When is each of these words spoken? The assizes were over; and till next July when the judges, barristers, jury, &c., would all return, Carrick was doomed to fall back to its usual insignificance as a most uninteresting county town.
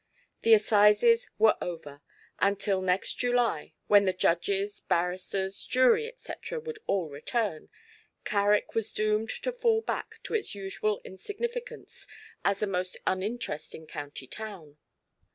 The 0.41 0.55
assizes 0.55 1.29
were 1.37 1.55
over; 1.61 2.01
and 2.39 2.59
till 2.59 2.81
next 2.81 3.19
July 3.19 3.75
when 3.85 4.05
the 4.05 4.13
judges, 4.13 4.79
barristers, 4.79 5.63
jury, 5.63 6.11
&c., 6.15 6.33
would 6.57 6.79
all 6.87 7.07
return, 7.11 7.69
Carrick 8.23 8.73
was 8.73 8.93
doomed 8.93 9.29
to 9.29 9.51
fall 9.51 9.81
back 9.81 10.15
to 10.23 10.33
its 10.33 10.55
usual 10.55 11.01
insignificance 11.03 12.07
as 12.43 12.63
a 12.63 12.65
most 12.65 12.97
uninteresting 13.05 13.85
county 13.85 14.25
town. 14.25 14.77